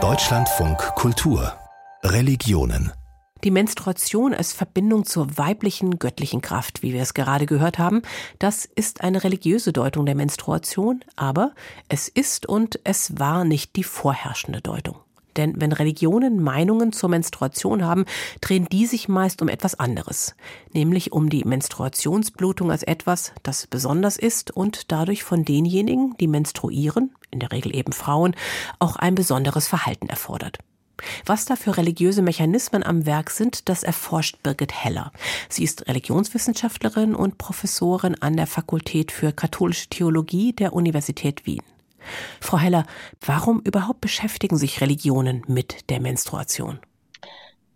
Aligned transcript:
Deutschlandfunk 0.00 0.78
Kultur 0.94 1.52
Religionen 2.04 2.92
die 3.42 3.50
Menstruation 3.50 4.34
als 4.34 4.52
Verbindung 4.52 5.04
zur 5.04 5.36
weiblichen 5.36 5.98
göttlichen 5.98 6.40
Kraft, 6.40 6.82
wie 6.82 6.92
wir 6.92 7.02
es 7.02 7.14
gerade 7.14 7.46
gehört 7.46 7.78
haben, 7.78 8.02
das 8.38 8.66
ist 8.66 9.00
eine 9.00 9.24
religiöse 9.24 9.72
Deutung 9.72 10.06
der 10.06 10.14
Menstruation, 10.14 11.04
aber 11.16 11.54
es 11.88 12.08
ist 12.08 12.46
und 12.46 12.78
es 12.84 13.18
war 13.18 13.44
nicht 13.44 13.74
die 13.74 13.84
vorherrschende 13.84 14.60
Deutung. 14.60 14.96
Denn 15.36 15.60
wenn 15.60 15.72
Religionen 15.72 16.42
Meinungen 16.42 16.92
zur 16.92 17.08
Menstruation 17.08 17.84
haben, 17.84 18.06
drehen 18.40 18.66
die 18.70 18.86
sich 18.86 19.08
meist 19.08 19.40
um 19.40 19.48
etwas 19.48 19.78
anderes, 19.78 20.34
nämlich 20.72 21.12
um 21.12 21.30
die 21.30 21.44
Menstruationsblutung 21.44 22.70
als 22.72 22.82
etwas, 22.82 23.32
das 23.44 23.66
besonders 23.68 24.18
ist 24.18 24.50
und 24.50 24.90
dadurch 24.90 25.22
von 25.22 25.44
denjenigen, 25.44 26.16
die 26.18 26.26
menstruieren, 26.26 27.12
in 27.30 27.40
der 27.40 27.52
Regel 27.52 27.74
eben 27.74 27.92
Frauen, 27.92 28.34
auch 28.78 28.96
ein 28.96 29.14
besonderes 29.14 29.68
Verhalten 29.68 30.08
erfordert. 30.08 30.58
Was 31.24 31.44
da 31.44 31.56
für 31.56 31.76
religiöse 31.76 32.22
Mechanismen 32.22 32.82
am 32.82 33.06
Werk 33.06 33.30
sind, 33.30 33.68
das 33.68 33.82
erforscht 33.82 34.42
Birgit 34.42 34.72
Heller. 34.72 35.12
Sie 35.48 35.64
ist 35.64 35.86
Religionswissenschaftlerin 35.86 37.14
und 37.14 37.38
Professorin 37.38 38.16
an 38.20 38.36
der 38.36 38.46
Fakultät 38.46 39.12
für 39.12 39.32
katholische 39.32 39.88
Theologie 39.88 40.52
der 40.52 40.72
Universität 40.72 41.46
Wien. 41.46 41.62
Frau 42.40 42.58
Heller, 42.58 42.86
warum 43.20 43.60
überhaupt 43.60 44.00
beschäftigen 44.00 44.56
sich 44.56 44.80
Religionen 44.80 45.42
mit 45.46 45.90
der 45.90 46.00
Menstruation? 46.00 46.80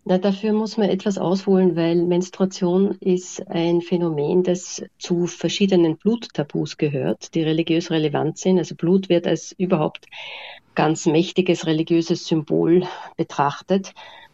Na, 0.05 0.17
dafür 0.17 0.51
muss 0.51 0.75
man 0.75 0.89
etwas 0.89 1.17
ausholen, 1.17 1.77
weil 1.77 1.95
Menstruation 1.95 2.97
ist 2.99 3.47
ein 3.47 3.79
Phänomen, 3.81 4.43
das 4.43 4.83
zu 4.97 5.27
verschiedenen 5.27 5.95
Bluttabus 5.95 6.77
gehört, 6.77 7.33
die 7.35 7.41
religiös 7.41 7.89
relevant 7.89 8.37
sind. 8.37 8.57
Also 8.57 8.75
Blut 8.75 9.07
wird 9.07 9.25
als 9.27 9.53
überhaupt 9.53 10.07
ganz 10.75 11.05
mächtiges 11.05 11.65
religiöses 11.65 12.27
Symbol 12.27 12.85
betrachtet. 13.15 13.93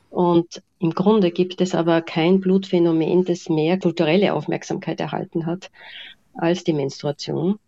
Und 0.10 0.64
im 0.80 0.92
Grunde 0.96 1.30
gibt 1.30 1.62
es 1.62 1.76
aber 1.76 2.02
kein 2.02 2.40
Blutphänomen, 2.40 3.26
das 3.26 3.48
mehr 3.48 3.78
kulturelle 3.78 4.34
Aufmerksamkeit 4.34 5.00
erhalten 5.00 5.46
hat 5.46 5.70
als 6.34 6.64
die 6.64 6.74
Menstruation. 6.74 7.60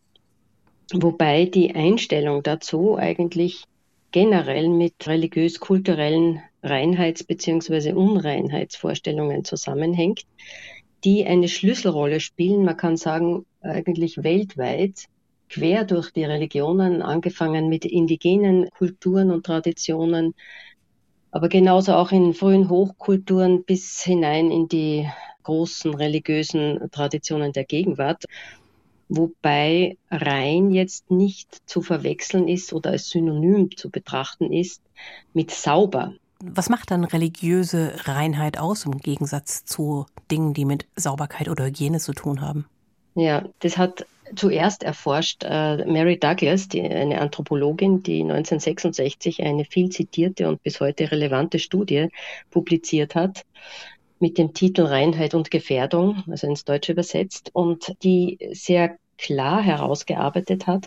Wobei 0.92 1.46
die 1.46 1.76
Einstellung 1.76 2.42
dazu 2.42 2.98
eigentlich 2.98 3.66
generell 4.12 4.70
mit 4.70 5.08
religiös-kulturellen 5.08 6.42
Reinheits- 6.64 7.26
bzw. 7.26 7.94
Unreinheitsvorstellungen 7.94 9.44
zusammenhängt, 9.44 10.24
die 11.04 11.26
eine 11.26 11.48
Schlüsselrolle 11.48 12.20
spielen, 12.20 12.64
man 12.64 12.78
kann 12.78 12.98
sagen, 12.98 13.46
eigentlich 13.62 14.24
weltweit, 14.24 15.06
quer 15.50 15.84
durch 15.84 16.12
die 16.12 16.24
Religionen, 16.24 17.02
angefangen 17.02 17.70
mit 17.70 17.86
indigenen 17.86 18.70
Kulturen 18.70 19.32
und 19.32 19.46
Traditionen, 19.46 20.34
aber 21.32 21.50
genauso 21.50 21.94
auch 21.94 22.12
in 22.12 22.34
frühen 22.34 22.70
Hochkulturen 22.70 23.64
bis 23.64 24.02
hinein 24.02 24.52
in 24.52 24.68
die 24.68 25.08
großen 25.44 25.94
religiösen 25.94 26.90
Traditionen 26.92 27.52
der 27.52 27.66
Gegenwart 27.66 28.26
wobei 29.12 29.98
rein 30.10 30.72
jetzt 30.72 31.12
nicht 31.12 31.58
zu 31.66 31.82
verwechseln 31.82 32.48
ist 32.48 32.72
oder 32.72 32.92
als 32.92 33.10
Synonym 33.10 33.70
zu 33.76 33.90
betrachten 33.90 34.54
ist 34.54 34.82
mit 35.34 35.52
sauber. 35.52 36.14
Was 36.44 36.70
macht 36.70 36.92
dann 36.92 37.04
religiöse 37.04 37.94
Reinheit 38.06 38.58
aus 38.58 38.86
im 38.86 38.98
Gegensatz 38.98 39.66
zu 39.66 40.06
Dingen, 40.30 40.54
die 40.54 40.66
mit 40.66 40.88
Sauberkeit 40.96 41.50
oder 41.50 41.66
Hygiene 41.66 42.00
zu 42.00 42.14
tun 42.14 42.42
haben? 42.42 42.66
Ja, 43.16 43.44
das 43.60 43.78
hat 43.78 44.06
zuerst 44.36 44.84
erforscht 44.84 45.44
äh, 45.44 45.86
Mary 45.86 46.18
Douglas, 46.18 46.68
die, 46.70 46.82
eine 46.82 47.20
Anthropologin, 47.20 48.02
die 48.04 48.22
1966 48.22 49.44
eine 49.44 49.66
viel 49.66 49.90
zitierte 49.90 50.48
und 50.48 50.64
bis 50.64 50.80
heute 50.80 51.12
relevante 51.12 51.60
Studie 51.60 52.08
publiziert 52.50 53.16
hat 53.16 53.44
mit 54.20 54.38
dem 54.38 54.54
Titel 54.54 54.84
Reinheit 54.84 55.34
und 55.34 55.52
Gefährdung, 55.52 56.24
also 56.30 56.48
ins 56.48 56.64
Deutsche 56.64 56.92
übersetzt, 56.92 57.50
und 57.54 57.94
die 58.04 58.38
sehr 58.54 58.98
klar 59.18 59.62
herausgearbeitet 59.62 60.68
hat, 60.68 60.86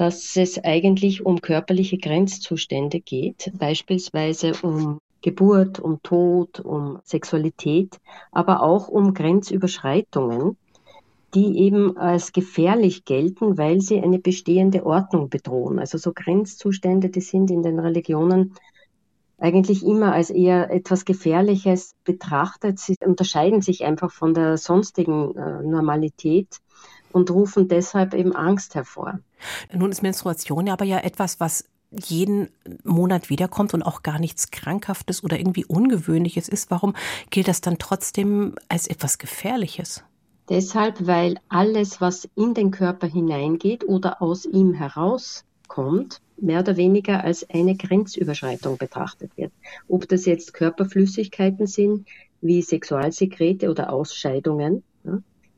dass 0.00 0.34
es 0.34 0.58
eigentlich 0.64 1.26
um 1.26 1.42
körperliche 1.42 1.98
Grenzzustände 1.98 3.00
geht, 3.00 3.52
beispielsweise 3.58 4.52
um 4.62 4.98
Geburt, 5.20 5.78
um 5.78 6.02
Tod, 6.02 6.58
um 6.58 7.00
Sexualität, 7.04 7.98
aber 8.32 8.62
auch 8.62 8.88
um 8.88 9.12
Grenzüberschreitungen, 9.12 10.56
die 11.34 11.58
eben 11.58 11.98
als 11.98 12.32
gefährlich 12.32 13.04
gelten, 13.04 13.58
weil 13.58 13.82
sie 13.82 14.00
eine 14.00 14.18
bestehende 14.18 14.86
Ordnung 14.86 15.28
bedrohen. 15.28 15.78
Also 15.78 15.98
so 15.98 16.14
Grenzzustände, 16.14 17.10
die 17.10 17.20
sind 17.20 17.50
in 17.50 17.62
den 17.62 17.78
Religionen 17.78 18.54
eigentlich 19.36 19.84
immer 19.84 20.14
als 20.14 20.30
eher 20.30 20.70
etwas 20.70 21.04
Gefährliches 21.04 21.94
betrachtet. 22.04 22.78
Sie 22.78 22.96
unterscheiden 23.04 23.60
sich 23.60 23.84
einfach 23.84 24.12
von 24.12 24.32
der 24.32 24.56
sonstigen 24.56 25.36
äh, 25.36 25.62
Normalität 25.62 26.56
und 27.12 27.30
rufen 27.30 27.68
deshalb 27.68 28.14
eben 28.14 28.34
Angst 28.34 28.74
hervor. 28.74 29.18
Nun 29.72 29.90
ist 29.90 30.02
Menstruation 30.02 30.68
aber 30.68 30.84
ja 30.84 30.98
etwas, 30.98 31.40
was 31.40 31.64
jeden 31.90 32.48
Monat 32.84 33.30
wiederkommt 33.30 33.74
und 33.74 33.82
auch 33.82 34.02
gar 34.02 34.18
nichts 34.18 34.50
Krankhaftes 34.50 35.24
oder 35.24 35.38
irgendwie 35.38 35.64
Ungewöhnliches 35.64 36.48
ist. 36.48 36.70
Warum 36.70 36.94
gilt 37.30 37.48
das 37.48 37.60
dann 37.60 37.78
trotzdem 37.78 38.54
als 38.68 38.86
etwas 38.86 39.18
Gefährliches? 39.18 40.04
Deshalb, 40.48 41.06
weil 41.06 41.36
alles, 41.48 42.00
was 42.00 42.28
in 42.34 42.54
den 42.54 42.70
Körper 42.70 43.06
hineingeht 43.06 43.84
oder 43.84 44.20
aus 44.20 44.44
ihm 44.44 44.74
herauskommt, 44.74 46.20
mehr 46.36 46.60
oder 46.60 46.76
weniger 46.76 47.22
als 47.22 47.48
eine 47.50 47.76
Grenzüberschreitung 47.76 48.76
betrachtet 48.76 49.30
wird. 49.36 49.52
Ob 49.88 50.08
das 50.08 50.26
jetzt 50.26 50.54
Körperflüssigkeiten 50.54 51.66
sind, 51.66 52.08
wie 52.40 52.62
Sexualsekrete 52.62 53.70
oder 53.70 53.92
Ausscheidungen, 53.92 54.82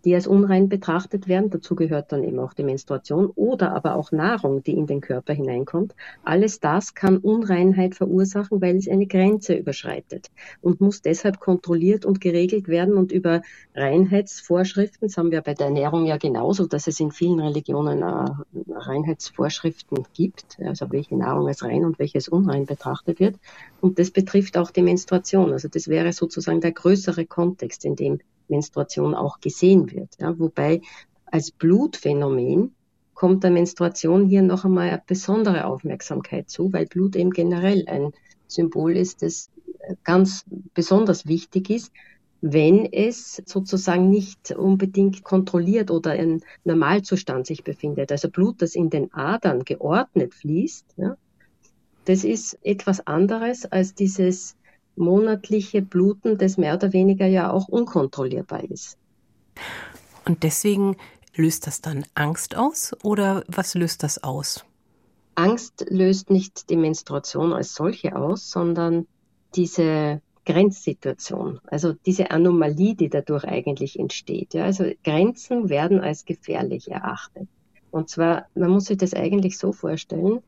die 0.05 0.15
als 0.15 0.27
unrein 0.27 0.69
betrachtet 0.69 1.29
werden. 1.29 1.51
Dazu 1.51 1.75
gehört 1.75 2.13
dann 2.13 2.25
eben 2.25 2.39
auch 2.39 2.55
die 2.55 2.65
Menstruation 2.65 3.27
oder 3.35 3.75
aber 3.75 3.95
auch 3.95 4.13
Nahrung, 4.13 4.63
die 4.63 4.73
in 4.73 4.87
den 4.87 5.01
Körper 5.01 5.33
hineinkommt. 5.33 5.95
Alles 6.25 6.61
das 6.61 6.95
kann 6.95 7.19
Unreinheit 7.19 7.95
verursachen, 7.95 8.61
weil 8.61 8.77
es 8.77 8.89
eine 8.89 9.07
Grenze 9.07 9.55
überschreitet 9.55 10.31
und 10.61 10.81
muss 10.81 11.03
deshalb 11.03 11.41
kontrolliert 11.41 12.05
und 12.05 12.21
geregelt 12.21 12.69
werden. 12.69 12.97
Und 12.97 13.13
über 13.13 13.43
Reinheitsvorschriften, 13.75 15.09
das 15.09 15.17
haben 15.17 15.31
wir 15.31 15.41
bei 15.43 15.55
der 15.55 15.67
Ernährung 15.67 16.07
ja 16.07 16.17
genauso, 16.17 16.67
dass 16.67 16.87
es 16.87 17.01
in 17.01 17.11
vielen 17.11 17.41
Religionen 17.41 18.03
äh, 18.03 18.73
Reinheitsvorschriften 18.73 20.05
gibt, 20.15 20.59
also 20.61 20.91
welche 20.91 21.17
Nahrung 21.17 21.49
als 21.49 21.63
rein 21.63 21.85
und 21.85 21.99
welches 21.99 22.29
unrein 22.29 22.67
betrachtet 22.67 23.21
wird. 23.21 23.37
Und 23.81 23.99
das 23.99 24.11
betrifft 24.11 24.57
auch 24.57 24.71
die 24.71 24.83
Menstruation. 24.83 25.53
Also 25.53 25.69
das 25.69 25.89
wäre 25.89 26.13
sozusagen 26.13 26.61
der 26.61 26.73
größere 26.73 27.27
Kontext, 27.27 27.85
in 27.85 27.97
dem 27.97 28.21
Menstruation 28.53 29.15
auch 29.15 29.41
gesehen 29.41 29.91
wird. 29.91 30.11
Ja, 30.21 30.39
wobei 30.39 30.81
als 31.27 31.51
Blutphänomen 31.51 32.75
kommt 33.15 33.43
der 33.43 33.51
Menstruation 33.51 34.27
hier 34.27 34.43
noch 34.43 34.65
einmal 34.65 34.89
eine 34.89 35.03
besondere 35.07 35.65
Aufmerksamkeit 35.65 36.51
zu, 36.51 36.73
weil 36.73 36.87
Blut 36.87 37.17
eben 37.17 37.31
generell 37.31 37.85
ein 37.89 38.13
Symbol 38.47 38.97
ist, 38.97 39.23
das 39.23 39.51
ganz 40.05 40.45
besonders 40.75 41.27
wichtig 41.27 41.71
ist, 41.71 41.93
wenn 42.41 42.87
es 42.93 43.41
sozusagen 43.47 44.11
nicht 44.11 44.51
unbedingt 44.51 45.23
kontrolliert 45.23 45.91
oder 45.91 46.17
im 46.17 46.41
Normalzustand 46.65 47.47
sich 47.47 47.63
befindet. 47.63 48.11
Also 48.11 48.29
Blut, 48.29 48.61
das 48.61 48.75
in 48.75 48.91
den 48.91 49.13
Adern 49.15 49.65
geordnet 49.65 50.35
fließt, 50.35 50.87
ja, 50.97 51.17
das 52.05 52.25
ist 52.25 52.59
etwas 52.63 53.07
anderes 53.07 53.65
als 53.65 53.95
dieses 53.95 54.57
monatliche 54.97 55.83
Bluten, 55.83 56.39
das 56.39 56.57
mehr 56.57 56.75
oder 56.75 56.93
weniger 56.93 57.27
ja 57.27 57.51
auch 57.51 57.69
unkontrollierbar 57.69 58.65
ist. 58.65 58.99
Und 60.27 60.43
deswegen 60.43 60.97
löst 61.35 61.67
das 61.67 61.81
dann 61.81 62.05
Angst 62.15 62.57
aus 62.57 62.95
oder 63.03 63.45
was 63.49 63.75
löst 63.75 64.03
das 64.03 64.23
aus? 64.23 64.65
Angst 65.35 65.87
löst 65.89 66.31
nicht 66.31 66.69
die 66.69 66.77
Menstruation 66.77 67.53
als 67.53 67.75
solche 67.75 68.17
aus, 68.17 68.51
sondern 68.51 69.07
diese 69.55 70.21
Grenzsituation, 70.45 71.61
also 71.65 71.95
diese 72.05 72.31
Anomalie, 72.31 72.95
die 72.95 73.09
dadurch 73.09 73.45
eigentlich 73.45 73.99
entsteht. 73.99 74.55
Ja, 74.55 74.65
also 74.65 74.85
Grenzen 75.05 75.69
werden 75.69 76.01
als 76.01 76.25
gefährlich 76.25 76.91
erachtet. 76.91 77.49
Und 77.91 78.09
zwar, 78.09 78.47
man 78.55 78.71
muss 78.71 78.87
sich 78.87 78.99
das 78.99 79.15
eigentlich 79.15 79.59
so 79.59 79.73
vorstellen, 79.73 80.43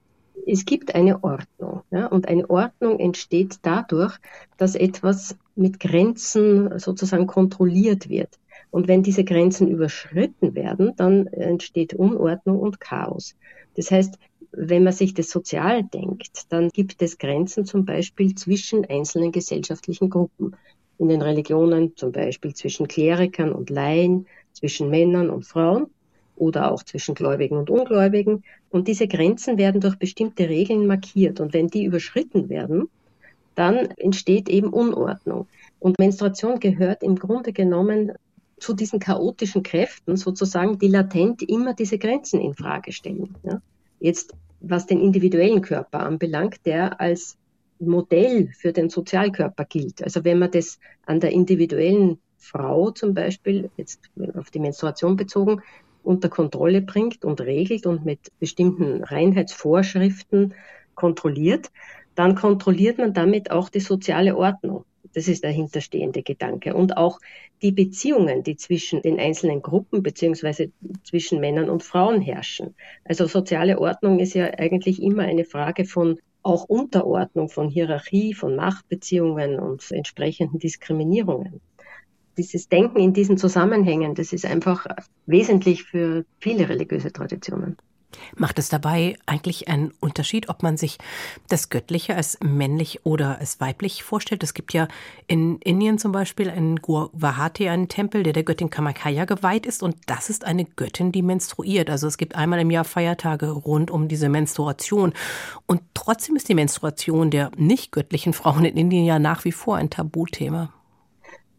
es 0.47 0.64
gibt 0.64 0.94
eine 0.94 1.23
Ordnung. 1.23 1.74
Ja, 1.94 2.06
und 2.08 2.26
eine 2.26 2.50
Ordnung 2.50 2.99
entsteht 2.99 3.58
dadurch, 3.62 4.19
dass 4.56 4.75
etwas 4.75 5.37
mit 5.55 5.79
Grenzen 5.79 6.76
sozusagen 6.81 7.29
kontrolliert 7.29 8.08
wird. 8.08 8.41
Und 8.73 8.88
wenn 8.88 9.05
diese 9.05 9.23
Grenzen 9.23 9.69
überschritten 9.69 10.56
werden, 10.56 10.94
dann 10.96 11.29
entsteht 11.29 11.94
Unordnung 11.94 12.58
und 12.58 12.81
Chaos. 12.81 13.37
Das 13.76 13.93
heißt, 13.93 14.19
wenn 14.50 14.82
man 14.82 14.93
sich 14.93 15.14
das 15.14 15.31
sozial 15.31 15.85
denkt, 15.85 16.46
dann 16.49 16.70
gibt 16.70 17.00
es 17.00 17.17
Grenzen 17.17 17.64
zum 17.64 17.85
Beispiel 17.85 18.35
zwischen 18.35 18.85
einzelnen 18.87 19.31
gesellschaftlichen 19.31 20.11
Gruppen. 20.11 20.56
In 20.99 21.08
den 21.08 21.23
Religionen 21.23 21.97
zum 21.97 22.11
Beispiel 22.11 22.55
zwischen 22.55 22.88
Klerikern 22.88 23.52
und 23.52 23.70
Laien, 23.70 24.26
zwischen 24.52 24.90
Männern 24.90 25.31
und 25.31 25.47
Frauen 25.47 25.94
oder 26.37 26.73
auch 26.73 26.83
zwischen 26.83 27.15
Gläubigen 27.15 27.57
und 27.57 27.71
Ungläubigen 27.71 28.43
Und 28.71 28.89
diese 28.89 29.07
Grenzen 29.07 29.59
werden 29.59 29.81
durch 29.81 29.97
bestimmte 29.97 30.49
Regeln 30.49 30.87
markiert. 30.87 31.41
Und 31.41 31.53
wenn 31.53 31.69
die 31.69 31.85
überschritten 31.85 32.49
werden, 32.49 32.89
dann 33.55 33.77
entsteht 33.97 34.49
eben 34.49 34.73
Unordnung. 34.73 35.47
Und 35.79 35.99
Menstruation 35.99 36.59
gehört 36.59 37.03
im 37.03 37.17
Grunde 37.17 37.53
genommen 37.53 38.13
zu 38.59 38.75
diesen 38.75 38.99
chaotischen 38.99 39.63
Kräften 39.63 40.17
sozusagen, 40.17 40.79
die 40.79 40.89
latent 40.89 41.43
immer 41.43 41.75
diese 41.75 41.99
Grenzen 41.99 42.41
in 42.41 42.55
Frage 42.55 42.93
stellen. 42.93 43.35
Ja? 43.43 43.61
Jetzt, 44.01 44.33
was 44.61 44.87
den 44.87 45.01
individuellen 45.01 45.61
Körper 45.61 46.01
anbelangt, 46.01 46.65
der 46.65 47.01
als 47.01 47.37
Modell 47.79 48.51
für 48.57 48.73
den 48.73 48.89
Sozialkörper 48.89 49.65
gilt. 49.65 50.03
Also 50.03 50.25
wenn 50.25 50.39
man 50.39 50.51
das 50.51 50.79
an 51.07 51.21
der 51.21 51.33
individuellen 51.33 52.19
Frau 52.39 52.91
zum 52.91 53.15
Beispiel, 53.15 53.71
jetzt 53.77 54.01
auf 54.35 54.51
die 54.51 54.61
Menstruation 54.61 55.17
bezogen, 55.17 55.63
unter 56.05 56.29
Kontrolle 56.29 56.83
bringt 56.83 57.25
und 57.25 57.41
regelt 57.41 57.87
und 57.87 58.05
mit 58.05 58.21
bestimmten 58.39 59.03
Reinheitsvorschriften 59.03 60.55
kontrolliert, 60.95 61.71
dann 62.15 62.35
kontrolliert 62.35 62.99
man 62.99 63.12
damit 63.12 63.51
auch 63.51 63.69
die 63.69 63.81
soziale 63.81 64.37
Ordnung. 64.37 64.85
Das 65.15 65.29
ist 65.29 65.45
der 65.45 65.51
hinterstehende 65.51 66.23
Gedanke. 66.23 66.75
Und 66.75 66.97
auch 66.97 67.21
die 67.62 67.73
Beziehungen, 67.73 68.43
die 68.43 68.56
zwischen 68.56 69.01
den 69.03 69.19
einzelnen 69.21 69.62
Gruppen 69.62 70.03
beziehungsweise 70.03 70.73
zwischen 71.05 71.41
Männern 71.41 71.71
und 71.71 71.83
Frauen 71.83 72.21
herrschen. 72.21 72.75
Also 73.05 73.27
soziale 73.27 73.79
Ordnung 73.79 74.19
ist 74.19 74.35
ja 74.35 74.47
eigentlich 74.47 75.00
immer 75.00 75.23
eine 75.23 75.45
Frage 75.45 75.85
von 75.85 76.19
auch 76.43 76.65
Unterordnung, 76.65 77.49
von 77.49 77.71
Hierarchie, 77.71 78.35
von 78.35 78.55
Machtbeziehungen 78.55 79.59
und 79.59 79.91
entsprechenden 79.91 80.59
Diskriminierungen. 80.59 81.61
Dieses 82.37 82.69
Denken 82.69 82.99
in 82.99 83.13
diesen 83.13 83.39
Zusammenhängen, 83.39 84.15
das 84.15 84.33
ist 84.33 84.45
einfach 84.45 84.87
wesentlich 85.27 85.85
für 85.85 86.25
viele 86.41 86.69
religiöse 86.69 87.13
Traditionen. 87.13 87.77
Macht 88.37 88.59
es 88.59 88.69
dabei 88.69 89.17
eigentlich 89.27 89.69
einen 89.69 89.93
Unterschied, 90.01 90.49
ob 90.49 90.63
man 90.63 90.77
sich 90.77 90.99
das 91.49 91.69
Göttliche 91.69 92.15
als 92.17 92.39
männlich 92.43 93.05
oder 93.05 93.39
als 93.39 93.61
weiblich 93.61 94.03
vorstellt? 94.03 94.43
Es 94.43 94.55
gibt 94.55 94.73
ja 94.73 94.89
in 95.27 95.59
Indien 95.59 95.99
zum 95.99 96.13
Beispiel 96.13 96.49
in 96.49 96.77
Guwahati 96.77 97.69
einen 97.69 97.89
Tempel, 97.89 98.23
der 98.23 98.33
der 98.33 98.45
Göttin 98.45 98.71
Kamakaya 98.71 99.25
geweiht 99.25 99.67
ist 99.67 99.83
und 99.83 99.97
das 100.07 100.31
ist 100.31 100.45
eine 100.45 100.65
Göttin, 100.65 101.13
die 101.13 101.23
menstruiert. 101.23 101.91
Also 101.91 102.07
es 102.07 102.19
gibt 102.19 102.35
einmal 102.35 102.61
im 102.61 102.71
Jahr 102.71 102.85
Feiertage 102.85 103.51
rund 103.51 103.91
um 103.91 104.09
diese 104.09 104.29
Menstruation 104.29 105.13
und 105.67 105.83
trotzdem 105.95 106.37
ist 106.37 106.49
die 106.49 106.55
Menstruation 106.55 107.31
der 107.31 107.51
nicht 107.57 107.93
göttlichen 107.93 108.33
Frauen 108.33 108.65
in 108.65 108.77
Indien 108.77 109.05
ja 109.05 109.19
nach 109.19 109.45
wie 109.45 109.53
vor 109.53 109.77
ein 109.77 109.91
Tabuthema. 109.91 110.73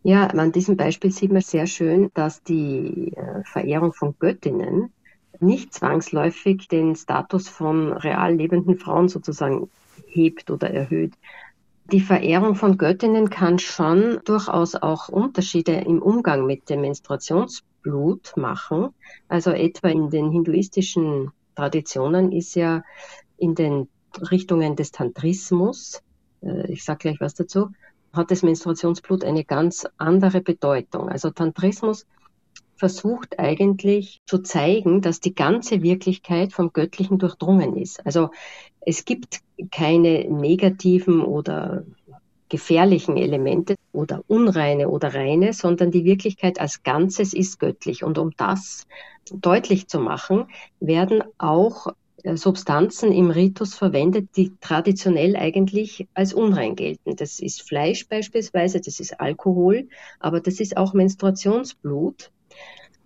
Ja, 0.08 0.28
an 0.28 0.52
diesem 0.52 0.78
Beispiel 0.78 1.10
sieht 1.10 1.32
man 1.32 1.42
sehr 1.42 1.66
schön, 1.66 2.12
dass 2.14 2.44
die 2.44 3.12
äh, 3.16 3.44
Verehrung 3.44 3.92
von 3.92 4.14
Göttinnen 4.20 4.94
nicht 5.40 5.74
zwangsläufig 5.74 6.68
den 6.68 6.96
Status 6.96 7.50
von 7.50 7.92
real 7.92 8.36
lebenden 8.36 8.78
Frauen 8.78 9.10
sozusagen 9.10 9.68
hebt 10.06 10.52
oder 10.52 10.70
erhöht. 10.70 11.14
Die 11.92 12.02
Verehrung 12.02 12.54
von 12.54 12.78
Göttinnen 12.78 13.32
kann 13.32 13.58
schon 13.58 14.20
durchaus 14.26 14.76
auch 14.76 15.10
Unterschiede 15.10 15.74
im 15.74 16.04
Umgang 16.04 16.46
mit 16.46 16.70
dem 16.70 16.82
Menstruationsblut 16.82 18.38
machen. 18.38 18.90
Also 19.28 19.50
etwa 19.54 19.88
in 19.88 20.12
den 20.12 20.30
hinduistischen 20.30 21.32
Traditionen 21.56 22.32
ist 22.32 22.54
ja 22.54 22.84
in 23.38 23.56
den 23.56 23.88
Richtungen 24.30 24.76
des 24.76 24.92
Tantrismus, 24.92 26.04
äh, 26.44 26.72
ich 26.72 26.84
sage 26.84 27.00
gleich 27.00 27.20
was 27.20 27.34
dazu, 27.34 27.72
hat 28.16 28.32
das 28.32 28.44
Menstruationsblut 28.44 29.24
eine 29.24 29.44
ganz 29.44 29.86
andere 29.98 30.42
Bedeutung. 30.42 31.10
Also 31.10 31.30
Tantrismus 31.30 32.06
versucht 32.76 33.40
eigentlich 33.40 34.22
zu 34.26 34.40
zeigen, 34.40 35.02
dass 35.02 35.20
die 35.20 35.34
ganze 35.34 35.82
Wirklichkeit 35.82 36.54
vom 36.54 36.74
Göttlichen 36.74 37.18
durchdrungen 37.18 37.78
ist. 37.78 38.06
Also 38.06 38.32
es 38.82 39.06
gibt 39.06 39.40
keine 39.72 40.26
negativen 40.30 41.22
oder 41.22 41.84
gefährlichen 42.50 43.18
Elemente 43.18 43.76
oder 43.92 44.24
unreine 44.28 44.90
oder 44.90 45.14
reine, 45.16 45.54
sondern 45.54 45.92
die 45.92 46.06
Wirklichkeit 46.06 46.60
als 46.60 46.84
Ganzes 46.84 47.34
ist 47.34 47.60
göttlich. 47.60 48.04
Und 48.04 48.18
um 48.18 48.32
das 48.38 48.86
deutlich 49.32 49.88
zu 49.88 50.00
machen, 50.00 50.48
werden 50.80 51.24
auch 51.38 51.88
Substanzen 52.34 53.12
im 53.12 53.30
Ritus 53.30 53.76
verwendet, 53.76 54.30
die 54.36 54.54
traditionell 54.60 55.36
eigentlich 55.36 56.08
als 56.14 56.34
unrein 56.34 56.76
gelten. 56.76 57.16
Das 57.16 57.40
ist 57.40 57.62
Fleisch 57.62 58.08
beispielsweise, 58.08 58.82
das 58.82 59.00
ist 59.00 59.20
Alkohol, 59.20 59.88
aber 60.20 60.40
das 60.40 60.60
ist 60.60 60.76
auch 60.76 60.94
Menstruationsblut. 60.94 62.32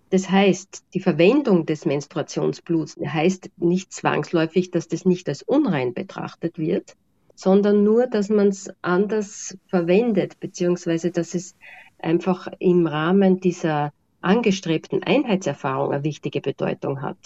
Das 0.10 0.30
heißt, 0.30 0.86
die 0.94 1.02
Verwendung 1.02 1.66
des 1.66 1.86
Menstruationsbluts 1.86 2.98
heißt 3.06 3.50
nicht 3.58 3.94
zwangsläufig, 3.94 4.72
dass 4.72 4.88
das 4.88 5.06
nicht 5.06 5.28
als 5.28 5.44
unrein 5.44 5.94
betrachtet 5.94 6.58
wird, 6.58 6.96
sondern 7.36 7.84
nur, 7.84 8.08
dass 8.08 8.30
man 8.30 8.48
es 8.48 8.72
anders 8.82 9.58
verwendet, 9.68 10.40
beziehungsweise 10.40 11.12
dass 11.12 11.36
es 11.36 11.56
einfach 12.00 12.48
im 12.60 12.88
Rahmen 12.88 13.40
dieser 13.40 13.94
angestrebten 14.22 15.04
Einheitserfahrung 15.04 15.92
eine 15.92 16.04
wichtige 16.04 16.42
Bedeutung 16.42 17.02
hat. 17.02 17.18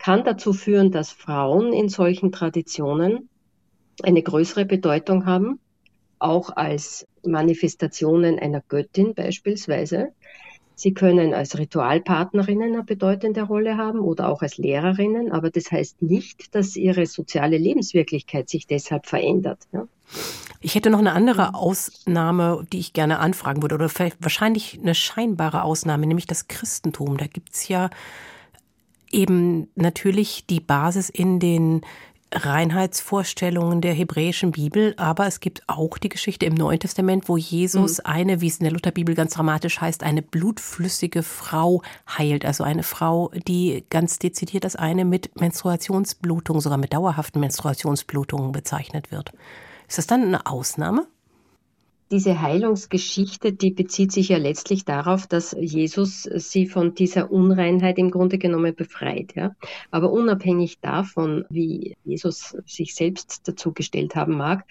Kann 0.00 0.24
dazu 0.24 0.54
führen, 0.54 0.90
dass 0.90 1.12
Frauen 1.12 1.74
in 1.74 1.90
solchen 1.90 2.32
Traditionen 2.32 3.28
eine 4.02 4.22
größere 4.22 4.64
Bedeutung 4.64 5.26
haben, 5.26 5.60
auch 6.18 6.56
als 6.56 7.06
Manifestationen 7.22 8.38
einer 8.38 8.62
Göttin 8.66 9.14
beispielsweise. 9.14 10.08
Sie 10.74 10.94
können 10.94 11.34
als 11.34 11.58
Ritualpartnerinnen 11.58 12.72
eine 12.72 12.82
bedeutende 12.82 13.42
Rolle 13.42 13.76
haben 13.76 14.00
oder 14.00 14.30
auch 14.30 14.40
als 14.40 14.56
Lehrerinnen, 14.56 15.32
aber 15.32 15.50
das 15.50 15.70
heißt 15.70 16.00
nicht, 16.00 16.54
dass 16.54 16.76
ihre 16.76 17.04
soziale 17.04 17.58
Lebenswirklichkeit 17.58 18.48
sich 18.48 18.66
deshalb 18.66 19.04
verändert. 19.04 19.58
Ja. 19.72 19.86
Ich 20.62 20.74
hätte 20.74 20.88
noch 20.88 20.98
eine 20.98 21.12
andere 21.12 21.54
Ausnahme, 21.54 22.66
die 22.72 22.78
ich 22.78 22.94
gerne 22.94 23.18
anfragen 23.18 23.60
würde, 23.60 23.74
oder 23.74 23.90
wahrscheinlich 24.20 24.78
eine 24.80 24.94
scheinbare 24.94 25.62
Ausnahme, 25.62 26.06
nämlich 26.06 26.26
das 26.26 26.48
Christentum. 26.48 27.18
Da 27.18 27.26
gibt's 27.26 27.68
ja 27.68 27.90
eben 29.10 29.68
natürlich 29.74 30.46
die 30.48 30.60
Basis 30.60 31.08
in 31.08 31.40
den 31.40 31.82
Reinheitsvorstellungen 32.32 33.80
der 33.80 33.92
hebräischen 33.92 34.52
Bibel, 34.52 34.94
aber 34.96 35.26
es 35.26 35.40
gibt 35.40 35.62
auch 35.66 35.98
die 35.98 36.08
Geschichte 36.08 36.46
im 36.46 36.54
Neuen 36.54 36.78
Testament, 36.78 37.28
wo 37.28 37.36
Jesus 37.36 37.98
mhm. 37.98 38.04
eine, 38.04 38.40
wie 38.40 38.46
es 38.46 38.58
in 38.58 38.64
der 38.64 38.72
Lutherbibel 38.72 39.14
ganz 39.16 39.34
dramatisch 39.34 39.80
heißt, 39.80 40.04
eine 40.04 40.22
blutflüssige 40.22 41.24
Frau 41.24 41.82
heilt. 42.06 42.44
Also 42.44 42.62
eine 42.62 42.84
Frau, 42.84 43.32
die 43.48 43.84
ganz 43.90 44.18
dezidiert 44.20 44.64
als 44.64 44.76
eine 44.76 45.04
mit 45.04 45.40
Menstruationsblutungen, 45.40 46.60
sogar 46.60 46.78
mit 46.78 46.92
dauerhaften 46.92 47.40
Menstruationsblutungen 47.40 48.52
bezeichnet 48.52 49.10
wird. 49.10 49.32
Ist 49.88 49.98
das 49.98 50.06
dann 50.06 50.22
eine 50.22 50.46
Ausnahme? 50.46 51.06
Diese 52.10 52.40
Heilungsgeschichte, 52.40 53.52
die 53.52 53.70
bezieht 53.70 54.10
sich 54.10 54.30
ja 54.30 54.38
letztlich 54.38 54.84
darauf, 54.84 55.26
dass 55.26 55.56
Jesus 55.58 56.22
sie 56.22 56.66
von 56.66 56.94
dieser 56.94 57.30
Unreinheit 57.30 57.98
im 57.98 58.10
Grunde 58.10 58.38
genommen 58.38 58.74
befreit. 58.74 59.34
Ja? 59.36 59.54
Aber 59.90 60.10
unabhängig 60.10 60.80
davon, 60.80 61.44
wie 61.50 61.96
Jesus 62.04 62.56
sich 62.66 62.94
selbst 62.94 63.46
dazu 63.46 63.72
gestellt 63.72 64.16
haben 64.16 64.36
mag, 64.36 64.64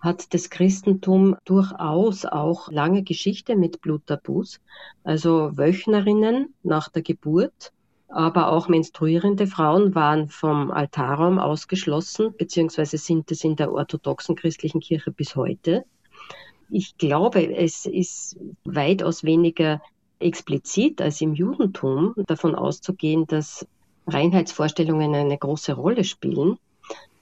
hat 0.00 0.34
das 0.34 0.50
Christentum 0.50 1.36
durchaus 1.44 2.24
auch 2.24 2.70
lange 2.72 3.04
Geschichte 3.04 3.54
mit 3.54 3.80
Bluttabus. 3.80 4.60
Also 5.04 5.56
Wöchnerinnen 5.56 6.52
nach 6.64 6.88
der 6.88 7.02
Geburt, 7.02 7.72
aber 8.08 8.48
auch 8.48 8.66
menstruierende 8.66 9.46
Frauen 9.46 9.94
waren 9.94 10.28
vom 10.28 10.72
Altarraum 10.72 11.38
ausgeschlossen, 11.38 12.34
beziehungsweise 12.36 12.98
sind 12.98 13.30
es 13.30 13.44
in 13.44 13.54
der 13.54 13.72
orthodoxen 13.72 14.34
christlichen 14.34 14.80
Kirche 14.80 15.12
bis 15.12 15.36
heute. 15.36 15.84
Ich 16.74 16.96
glaube, 16.96 17.54
es 17.54 17.84
ist 17.84 18.38
weitaus 18.64 19.24
weniger 19.24 19.82
explizit 20.18 21.02
als 21.02 21.20
im 21.20 21.34
Judentum 21.34 22.14
davon 22.26 22.54
auszugehen, 22.54 23.26
dass 23.26 23.66
Reinheitsvorstellungen 24.06 25.14
eine 25.14 25.36
große 25.36 25.74
Rolle 25.74 26.02
spielen, 26.02 26.56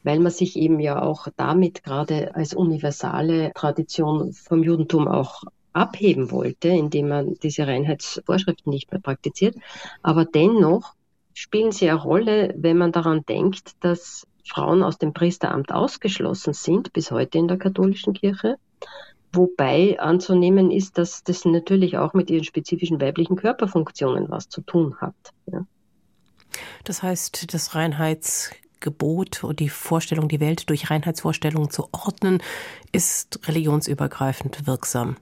weil 0.05 0.21
man 0.21 0.31
sich 0.31 0.55
eben 0.55 0.79
ja 0.79 1.03
auch 1.03 1.27
damit 1.37 1.83
gerade 1.83 2.33
als 2.37 2.55
universale 2.55 3.51
Tradition 3.53 4.33
vom 4.33 4.63
Judentum 4.63 5.09
auch 5.09 5.43
abheben 5.73 6.31
wollte, 6.31 6.69
indem 6.69 7.09
man 7.09 7.35
diese 7.43 7.67
Reinheitsvorschriften 7.67 8.73
nicht 8.73 8.93
mehr 8.93 9.01
praktiziert. 9.01 9.57
Aber 10.01 10.25
dennoch 10.25 10.95
spielen 11.35 11.73
sie 11.73 11.91
eine 11.91 12.01
Rolle, 12.01 12.55
wenn 12.57 12.79
man 12.79 12.93
daran 12.93 13.25
denkt, 13.29 13.73
dass 13.81 14.29
Frauen 14.45 14.85
aus 14.85 14.99
dem 14.99 15.13
Priesteramt 15.13 15.73
ausgeschlossen 15.73 16.55
sind, 16.55 16.93
bis 16.93 17.11
heute 17.11 17.39
in 17.39 17.49
der 17.49 17.59
katholischen 17.59 18.15
Kirche, 18.15 18.57
Wobei 19.33 19.99
anzunehmen 20.01 20.71
ist, 20.71 20.99
dass 20.99 21.23
das 21.23 21.45
natürlich 21.45 21.99
auch 21.99 22.15
mit 22.15 22.31
ihren 22.31 22.45
spezifischen 22.45 23.01
weiblichen 23.01 23.37
Körperfunktionen 23.37 24.29
was 24.29 24.49
zu 24.49 24.61
tun 24.61 24.97
hat. 25.01 25.15
Ja. 25.47 25.65
Das 26.83 27.03
heißt, 27.03 27.55
das 27.55 27.77
Reinheitsgebot 27.77 29.45
und 29.45 29.61
die 29.61 29.69
Vorstellung, 29.69 30.29
die 30.29 30.41
Welt 30.41 30.69
durch 30.69 30.91
Reinheitsvorstellungen 30.91 31.71
zu 31.71 31.89
ordnen, 31.93 32.43
ist 32.91 33.47
religionsübergreifend 33.47 34.67
wirksam. 34.67 35.17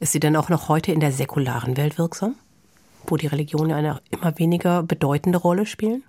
Ist 0.00 0.12
sie 0.12 0.20
denn 0.20 0.36
auch 0.36 0.48
noch 0.48 0.68
heute 0.68 0.92
in 0.92 1.00
der 1.00 1.12
säkularen 1.12 1.76
Welt 1.76 1.98
wirksam, 1.98 2.36
wo 3.06 3.16
die 3.16 3.26
Religionen 3.26 3.72
eine 3.72 4.00
immer 4.10 4.38
weniger 4.38 4.82
bedeutende 4.82 5.38
Rolle 5.38 5.66
spielen? 5.66 6.02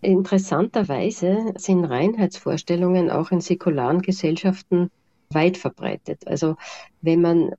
Interessanterweise 0.00 1.52
sind 1.56 1.84
Reinheitsvorstellungen 1.84 3.10
auch 3.10 3.32
in 3.32 3.40
säkularen 3.40 4.00
Gesellschaften 4.00 4.90
weit 5.32 5.56
verbreitet. 5.56 6.26
Also 6.26 6.56
wenn 7.02 7.20
man, 7.20 7.52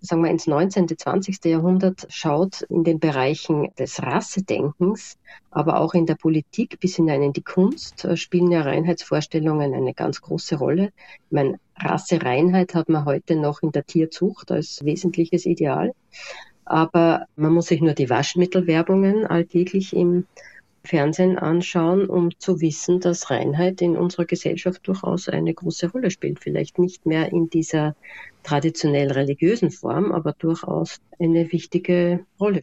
sagen 0.00 0.22
wir, 0.22 0.30
ins 0.30 0.46
19., 0.46 0.88
20. 0.96 1.44
Jahrhundert 1.44 2.06
schaut, 2.10 2.62
in 2.62 2.84
den 2.84 3.00
Bereichen 3.00 3.68
des 3.78 4.02
Rassedenkens, 4.02 5.18
aber 5.50 5.80
auch 5.80 5.94
in 5.94 6.06
der 6.06 6.16
Politik 6.16 6.78
bis 6.80 6.96
hinein 6.96 7.22
in 7.22 7.32
die 7.32 7.42
Kunst, 7.42 8.04
äh, 8.04 8.16
spielen 8.16 8.50
ja 8.50 8.62
Reinheitsvorstellungen 8.62 9.74
eine 9.74 9.94
ganz 9.94 10.20
große 10.20 10.56
Rolle. 10.56 10.92
Ich 11.26 11.32
meine, 11.32 11.58
Rassereinheit 11.76 12.74
hat 12.74 12.88
man 12.88 13.04
heute 13.04 13.36
noch 13.36 13.62
in 13.62 13.72
der 13.72 13.84
Tierzucht 13.84 14.52
als 14.52 14.84
wesentliches 14.84 15.46
Ideal. 15.46 15.92
Aber 16.66 17.26
man 17.36 17.52
muss 17.52 17.66
sich 17.66 17.80
nur 17.80 17.92
die 17.92 18.08
Waschmittelwerbungen 18.08 19.26
alltäglich 19.26 19.94
im 19.94 20.26
Fernsehen 20.84 21.38
anschauen, 21.38 22.06
um 22.06 22.38
zu 22.38 22.60
wissen, 22.60 23.00
dass 23.00 23.30
Reinheit 23.30 23.80
in 23.80 23.96
unserer 23.96 24.26
Gesellschaft 24.26 24.86
durchaus 24.86 25.28
eine 25.28 25.54
große 25.54 25.90
Rolle 25.90 26.10
spielt. 26.10 26.40
Vielleicht 26.40 26.78
nicht 26.78 27.06
mehr 27.06 27.32
in 27.32 27.48
dieser 27.48 27.96
traditionell 28.42 29.10
religiösen 29.10 29.70
Form, 29.70 30.12
aber 30.12 30.32
durchaus 30.32 31.00
eine 31.18 31.50
wichtige 31.52 32.26
Rolle. 32.38 32.60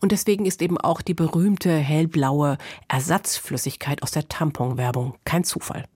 Und 0.00 0.12
deswegen 0.12 0.46
ist 0.46 0.62
eben 0.62 0.78
auch 0.78 1.02
die 1.02 1.14
berühmte 1.14 1.74
hellblaue 1.74 2.58
Ersatzflüssigkeit 2.88 4.02
aus 4.02 4.12
der 4.12 4.28
Tamponwerbung 4.28 5.14
kein 5.24 5.44
Zufall. 5.44 5.86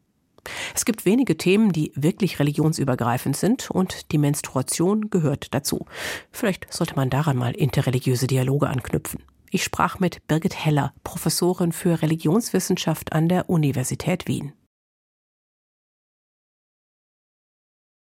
Es 0.75 0.85
gibt 0.85 1.05
wenige 1.05 1.37
Themen, 1.37 1.73
die 1.73 1.93
wirklich 1.95 2.38
religionsübergreifend 2.38 3.37
sind 3.37 3.71
und 3.71 4.12
die 4.12 4.19
Menstruation 4.19 5.11
gehört 5.11 5.52
dazu. 5.55 5.87
Vielleicht 6.33 6.73
sollte 6.73 6.97
man 6.97 7.11
daran 7.11 7.37
mal 7.37 7.52
interreligiöse 7.52 8.26
Dialoge 8.26 8.69
anknüpfen. 8.69 9.23
Ich 9.50 9.64
sprach 9.64 9.99
mit 9.99 10.26
Birgit 10.26 10.64
Heller, 10.64 10.93
Professorin 11.05 11.73
für 11.73 12.02
Religionswissenschaft 12.02 13.12
an 13.12 13.28
der 13.28 13.49
Universität 13.49 14.26
Wien. 14.28 14.52